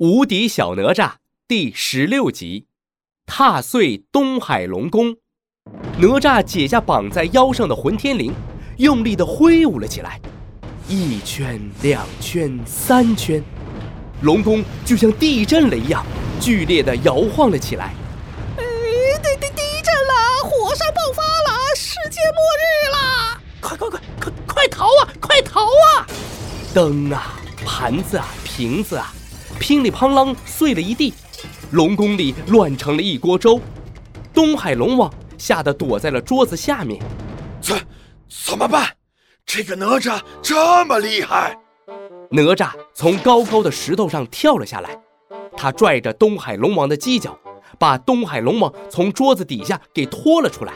[0.00, 1.10] 无敌小哪吒
[1.46, 2.64] 第十六集，
[3.26, 5.14] 踏碎东海龙宫。
[5.98, 8.32] 哪吒解下绑在腰上的混天绫，
[8.78, 10.18] 用力地挥舞了起来。
[10.88, 13.44] 一圈，两圈，三圈，
[14.22, 16.02] 龙宫就像地震了一样，
[16.40, 17.92] 剧烈地摇晃了起来。
[18.56, 18.64] 哎，
[19.22, 20.44] 地地地震了！
[20.44, 21.76] 火山爆发了！
[21.76, 23.40] 世界末日了！
[23.60, 25.12] 快快快快快逃啊！
[25.20, 26.06] 快逃啊！
[26.72, 29.12] 灯啊，盘子啊，瓶子啊！
[29.60, 31.12] 乒里乓啷碎了一地，
[31.70, 33.60] 龙宫里乱成了一锅粥。
[34.32, 37.00] 东海龙王吓得躲在了桌子下面。
[37.60, 37.78] 怎
[38.46, 38.88] 怎么办？
[39.44, 41.56] 这个哪吒这么厉害！
[42.30, 44.98] 哪吒从高高的石头上跳了下来，
[45.56, 47.38] 他拽着东海龙王的犄角，
[47.78, 50.72] 把东海龙王从桌子底下给拖了出来。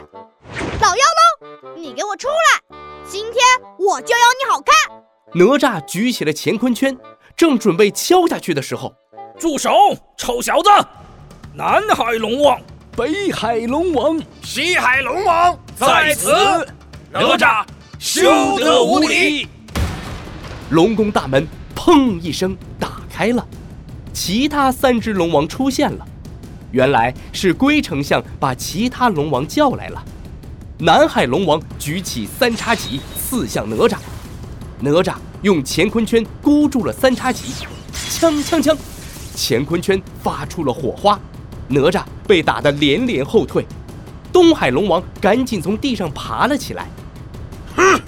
[0.79, 1.03] 老妖
[1.41, 2.77] 龙，你给我出来！
[3.07, 3.43] 今天
[3.79, 4.75] 我就要你好看！
[5.33, 6.95] 哪吒举起了乾坤圈。
[7.35, 8.93] 正准备敲下去的时候，
[9.37, 9.71] 住手，
[10.17, 10.69] 臭小子！
[11.53, 12.57] 南海龙王、
[12.95, 16.31] 北海龙王、西海龙王在此，
[17.11, 17.65] 哪吒
[17.99, 19.49] 休得无礼！
[20.69, 23.45] 龙宫大门砰一声打开了，
[24.13, 26.07] 其他三只龙王出现了。
[26.71, 30.01] 原来是龟丞相把其他龙王叫来了。
[30.77, 33.97] 南海龙王举起三叉戟刺向哪吒，
[34.79, 35.15] 哪吒。
[35.45, 37.53] 用乾坤圈箍住了三叉戟，
[37.93, 38.75] 锵锵锵，
[39.37, 41.19] 乾坤圈发出了火花，
[41.67, 43.63] 哪吒被打得连连后退。
[44.33, 46.87] 东海龙王赶紧从地上爬了起来。
[47.75, 48.01] 哼，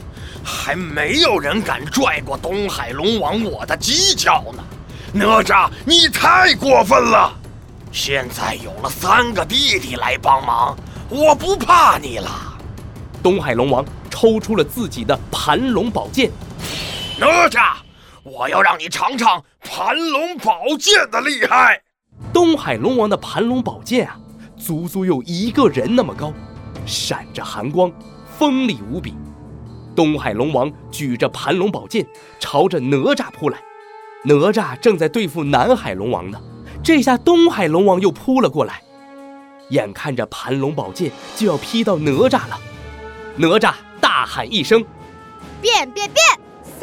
[0.43, 4.63] 还没有人敢拽过东海龙王我的犄角呢！
[5.13, 7.31] 哪吒，你太过分了！
[7.91, 10.75] 现在有了三个弟弟来帮忙，
[11.07, 12.31] 我不怕你了。
[13.21, 16.31] 东海龙王抽出了自己的盘龙宝剑。
[17.19, 17.77] 哪吒，
[18.21, 21.81] 我要让你尝尝盘龙宝剑的厉害！
[22.31, 24.19] 东海龙王的盘龙宝剑啊，
[24.55, 26.31] 足足有一个人那么高，
[26.85, 27.91] 闪着寒光，
[28.37, 29.15] 锋利无比。
[29.95, 32.05] 东海龙王举着盘龙宝剑，
[32.39, 33.57] 朝着哪吒扑来。
[34.23, 36.39] 哪吒正在对付南海龙王呢，
[36.83, 38.83] 这下东海龙王又扑了过来，
[39.69, 42.59] 眼看着盘龙宝剑就要劈到哪吒了，
[43.37, 44.85] 哪吒大喊一声
[45.59, 46.23] ：“变变变！”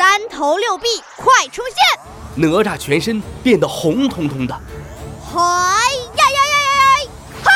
[0.06, 1.98] 三头六臂，快出现！
[2.34, 4.54] 哪吒全身变得红彤彤的。
[5.24, 7.10] 嗨呀呀呀呀呀！
[7.42, 7.50] 哈！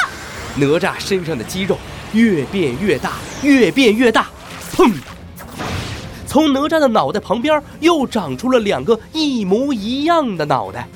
[0.56, 1.76] 哪吒身上的肌肉
[2.14, 4.28] 越变越大，越变越大。
[4.74, 4.90] 砰！
[6.26, 10.88] 从哪吒的脑袋旁边又长出了两个一模一样的脑袋。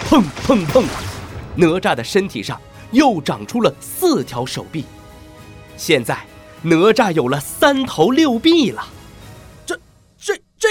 [0.00, 0.84] 砰砰砰！
[1.54, 4.84] 哪吒的身体上又长出了四条手臂。
[5.76, 6.18] 现在，
[6.62, 8.84] 哪吒有了三头六臂了。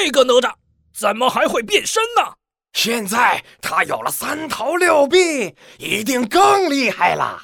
[0.02, 0.54] 这个哪吒
[0.94, 2.36] 怎么还会变身呢？
[2.72, 7.38] 现在他有了三头六臂，一定更厉害了。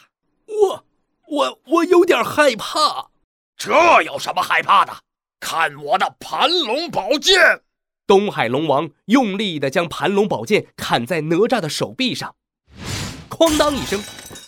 [0.47, 0.85] 我
[1.27, 3.09] 我我有点害怕。
[3.57, 4.93] 这有什么害怕的？
[5.41, 7.61] 看我的盘龙宝剑！
[8.07, 12.35] 东海龙王用力地将盘龙宝剑砍在哪吒的手臂上，
[13.29, 14.01] 哐当一声，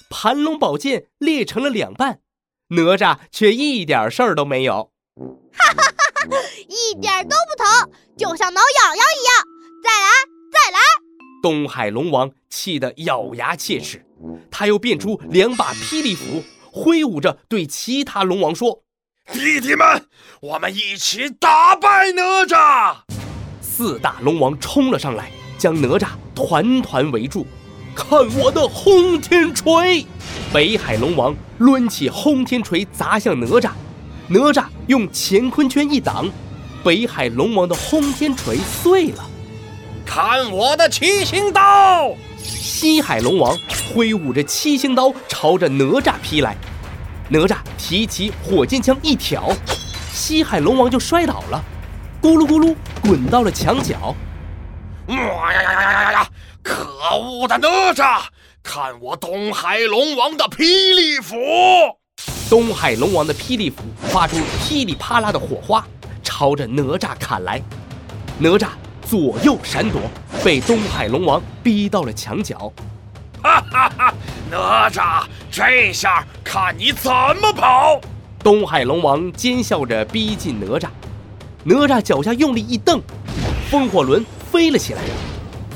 [0.10, 2.22] 盘龙宝剑裂成了两半，
[2.70, 4.94] 哪吒却一点事儿都没有。
[5.52, 5.94] 哈哈。
[6.68, 9.46] 一点都不疼，就像挠痒痒一样。
[9.84, 10.08] 再来，
[10.52, 10.80] 再来！
[11.42, 14.06] 东海龙王气得咬牙切齿，
[14.52, 18.84] 他又变出两把霹雳斧，挥舞着对其他龙王说
[19.32, 20.08] ：“弟弟们，
[20.42, 22.96] 我们一起打败哪吒！”
[23.62, 27.46] 四大龙王冲了上来，将哪吒团团围住。
[27.96, 30.06] 看我的轰天锤！
[30.54, 33.72] 北海龙王抡起轰天锤砸向哪吒。
[34.30, 36.30] 哪吒用乾坤圈一挡，
[36.84, 39.24] 北海龙王的轰天锤碎了。
[40.06, 42.14] 看我的七星刀！
[42.38, 43.58] 西海龙王
[43.94, 46.56] 挥舞着七星刀朝着哪吒劈来。
[47.30, 49.50] 哪吒提起火箭枪一挑，
[50.12, 51.64] 西海龙王就摔倒了，
[52.22, 54.16] 咕噜咕噜滚到了墙角。
[55.08, 55.16] 哇
[55.54, 56.30] 呀呀呀呀呀呀！
[56.62, 58.24] 可恶的哪吒，
[58.62, 61.97] 看我东海龙王的霹雳斧！
[62.50, 65.86] 东海龙王的霹雳斧发出噼里啪啦的火花，
[66.24, 67.62] 朝着哪吒砍来。
[68.40, 68.70] 哪吒
[69.06, 70.00] 左右闪躲，
[70.46, 72.72] 被东海龙王逼到了墙角。
[73.44, 74.14] 哈哈哈！
[74.50, 78.00] 哪吒，这下看你怎么跑！
[78.42, 80.88] 东海龙王奸笑着逼近哪吒。
[81.66, 83.02] 哪吒脚下用力一蹬，
[83.70, 85.02] 风火轮飞了起来。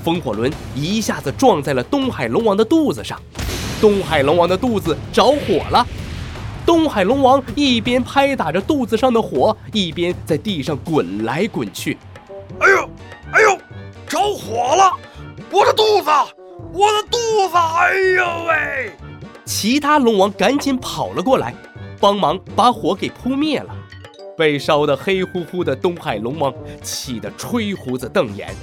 [0.06, 3.22] 风火轮一下子撞在了东海龙王的肚子上，
[3.82, 5.86] 东海龙王的肚子着火了。
[6.66, 11.98] 东海龙王一边拍打着肚子上的火，一边在地上滚来滚去。
[12.60, 12.90] 哎呦，
[13.32, 13.58] 哎呦，
[14.08, 14.92] 着火了！
[15.50, 16.10] 我的肚子，
[16.72, 17.18] 我的肚
[17.50, 17.58] 子！
[17.58, 18.92] 哎呦喂！
[19.46, 21.54] 其他龙王赶紧跑了过来，
[22.00, 23.76] 帮忙把火给扑灭了。
[24.38, 28.56] 被烧得黑乎乎的东海龙王气得吹胡子瞪眼。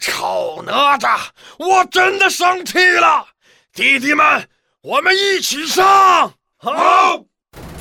[0.00, 1.18] 臭哪吒，
[1.58, 3.24] 我真的生气了！
[3.72, 4.46] 弟弟们，
[4.84, 6.32] 我们一起上！
[6.56, 7.24] 好。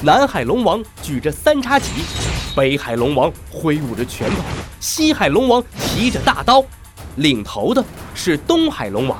[0.04, 1.90] 南海龙王举着三叉戟，
[2.56, 4.36] 北海龙王挥舞着拳头，
[4.80, 6.64] 西海龙王提着大刀，
[7.16, 7.84] 领头的
[8.14, 9.20] 是东海龙王，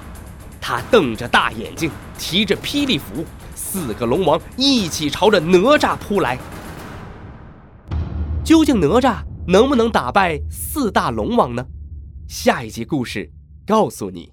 [0.62, 1.90] 他瞪着大眼睛，
[2.20, 3.26] 提着霹雳斧，
[3.56, 6.38] 四个龙王一起朝着哪吒扑来。
[8.46, 11.66] 究竟哪吒能不能打败四大龙王呢？
[12.28, 13.32] 下一集故事
[13.66, 14.32] 告诉你。